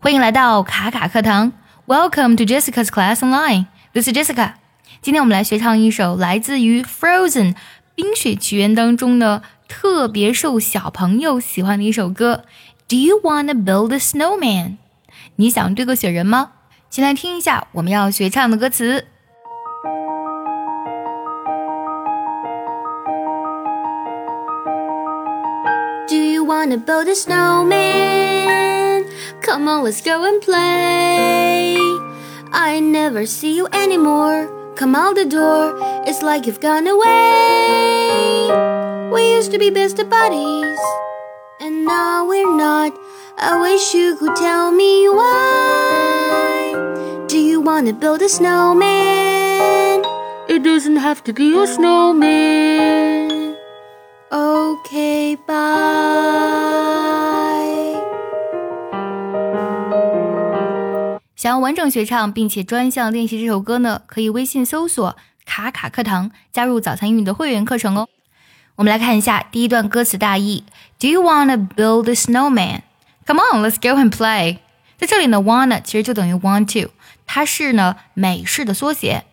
[0.00, 1.52] 欢迎来到卡卡课堂
[1.88, 3.66] ，Welcome to Jessica's Class Online.
[3.92, 4.52] This is Jessica.
[5.02, 7.54] 今天我们来学唱一首来自于《Frozen》
[7.96, 12.44] 冰雪奇缘当中的特别受小朋友喜欢的一首歌。
[12.86, 14.76] Do you wanna build a snowman？
[15.34, 16.52] 你想堆个雪人吗？
[16.88, 19.04] 先来听一下我们要学唱的歌词。
[26.06, 28.17] Do you wanna build a snowman?
[29.48, 31.74] Come on, let's go and play.
[32.52, 34.46] I never see you anymore.
[34.76, 35.74] Come out the door,
[36.06, 38.50] it's like you've gone away.
[39.10, 40.78] We used to be best of buddies,
[41.60, 42.92] and now we're not.
[43.38, 46.74] I wish you could tell me why.
[47.26, 50.04] Do you wanna build a snowman?
[50.46, 53.07] It doesn't have to be a snowman.
[61.38, 68.08] 想要完整学唱并且专项练习这首歌呢，可以微信搜索“卡卡课堂”，加入早餐英语的会员课程哦。
[68.74, 70.64] 我们来看一下第一段歌词大意
[70.98, 72.80] ：Do you wanna build a snowman?
[73.24, 74.58] Come on, let's go and play。
[74.96, 76.90] 在这里呢，wanna 其实就等于 want to，
[77.24, 79.24] 它是呢美式的缩写。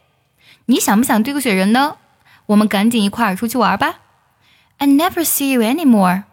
[0.67, 1.97] 你想不想堆个雪人呢？
[2.45, 4.01] 我们赶紧一块儿出去玩吧。
[4.77, 6.25] I never see you anymore。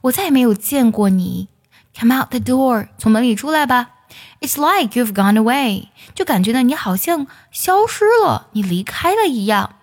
[0.00, 1.46] 我再也没有见过你。
[1.96, 3.90] Come out the door，从门里出来吧。
[4.40, 9.76] It's like you've gone away，就感觉呢你好像消失了，你离开了一样。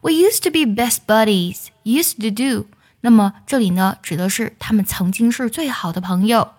[0.00, 2.66] We used to be best buddies, used to do。
[3.00, 6.52] 那么这里呢指的是他们曾经是最好的朋友。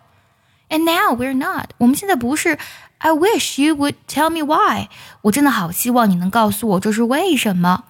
[0.69, 2.57] And now we're not，我们现在不是。
[2.99, 4.87] I wish you would tell me why。
[5.23, 7.83] 我真的好希望你能告诉我这是为什么。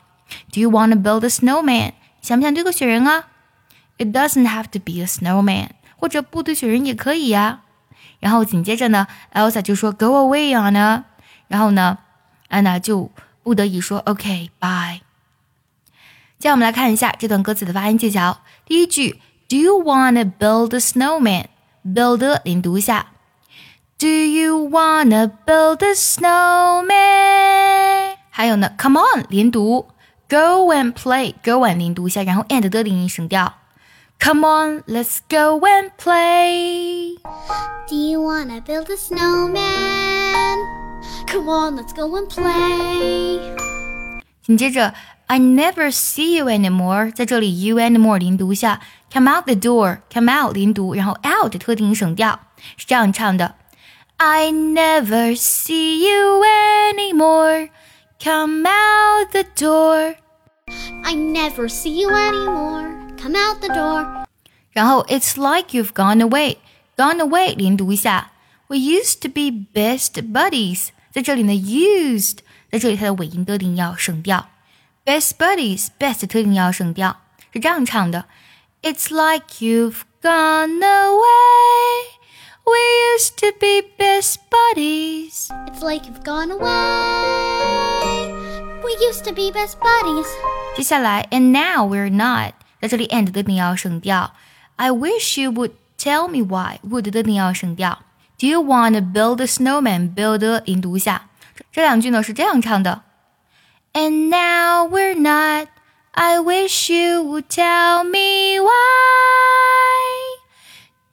[0.52, 1.94] Do you want to build a snowman？
[2.22, 3.26] 想不想堆个雪人啊
[3.98, 7.62] ？It doesn't have to be a snowman，或者不堆雪人也可以呀。
[8.24, 11.04] 然后紧接着呢，Elsa 就说 “Go away, Anna”，
[11.50, 11.98] 然后呢，
[12.48, 13.12] 安娜就
[13.44, 15.02] 不得已说 “OK, bye”。
[16.40, 18.40] 接下来我们来看一下这段歌词的发音技巧。
[18.66, 19.20] 第一句
[19.50, 23.08] ，Do you wanna build a snowman？build 连读一下。
[24.00, 26.94] Do you wanna build a snowman？
[28.30, 29.90] 还有呢，Come on 连读
[30.30, 33.56] ，Go and play，Go and 连读一下，然后 and 的连音省掉。
[34.20, 37.16] Come on, let's go and play.
[37.88, 40.58] Do you wanna build a snowman?
[41.28, 43.40] Come on, let's go and play.
[44.42, 44.94] 紧接着
[45.28, 48.80] ，I never see you anymore，在这里 you anymore 连读一下
[49.12, 51.56] ，come out the door，come out 连读，然后 out
[54.18, 56.44] I never see you
[56.94, 57.70] anymore.
[58.24, 60.16] Come out the door.
[61.04, 63.13] I never see you anymore。
[63.23, 64.27] Come out the door.
[64.73, 66.59] 然后 It's like you've gone away.
[66.97, 68.33] Gone away 连读一下。
[68.69, 70.89] We used to be best buddies.
[71.13, 72.39] 在这里呢，used
[72.71, 74.49] 在这里它的尾音的音要省掉。
[75.05, 77.21] Best buddies best 特定要省掉，
[77.53, 78.27] 是这样唱的。
[78.83, 82.19] It's like you've gone away.
[82.65, 82.77] We
[83.17, 85.49] used to be best buddies.
[85.67, 88.31] It's like you've gone away.
[88.83, 90.27] We used to be best buddies.
[90.77, 92.53] 接下来，and now we're not.
[92.83, 94.33] 在这里 and 的音要省掉。
[94.77, 98.01] I wish you would tell me why would 的音要省掉。
[98.39, 100.15] Do you wanna build a snowman?
[100.15, 101.29] Build 音读一下。
[101.73, 103.03] 这两句呢是这样唱的。
[103.95, 105.69] And now we're not.
[106.13, 108.69] I wish you would tell me why.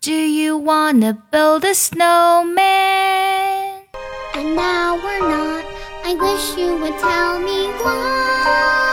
[0.02, 2.56] Do you wanna build a snowman?
[4.34, 5.66] And now we're not.
[6.06, 8.89] I wish you would tell me why.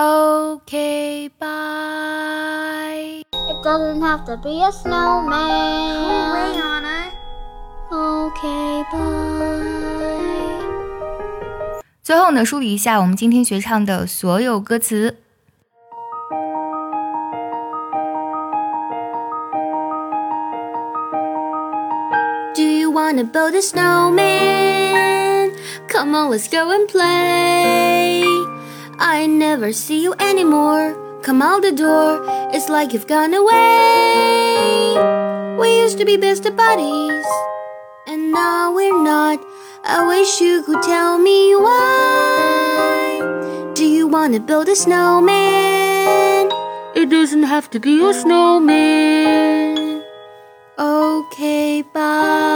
[0.00, 3.24] Okay, bye.
[3.32, 5.34] It doesn't have to be a snowman.
[7.90, 9.48] Okay, bye.
[12.00, 15.16] 最后呢，梳理一下我们今天学唱的所有歌词。
[22.54, 25.52] Do you wanna build a snowman?
[25.88, 27.97] Come on, let's go and play.
[29.50, 30.86] never see you anymore.
[31.22, 32.10] Come out the door,
[32.54, 34.92] it's like you've gone away.
[35.60, 37.26] We used to be best of buddies,
[38.06, 39.38] and now we're not.
[39.96, 43.22] I wish you could tell me why.
[43.74, 46.50] Do you want to build a snowman?
[47.00, 50.02] It doesn't have to be a snowman.
[50.78, 52.47] Okay, bye.